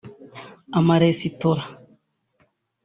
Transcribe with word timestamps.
amaresitora 0.79 1.63